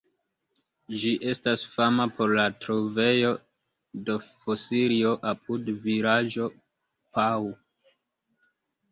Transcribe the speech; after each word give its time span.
Ĝi 1.01 1.09
estas 1.31 1.63
fama 1.73 2.05
por 2.19 2.31
la 2.37 2.45
trovejo 2.63 3.33
de 4.07 4.15
fosilioj 4.45 5.11
apud 5.33 5.69
vilaĝo 5.83 6.47
Pau. 7.19 7.47